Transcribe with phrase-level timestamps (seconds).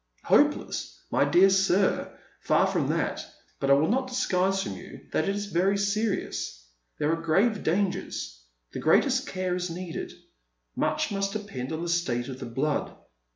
[0.33, 2.17] "Hopeless, my dear sir!
[2.39, 3.23] far from that.
[3.59, 6.65] But I will not disguise from you that it is very serious.
[6.97, 8.41] There are grave dangers.
[8.71, 10.11] The greatest care is needed.
[10.75, 12.95] Much must depend on the state of the blood.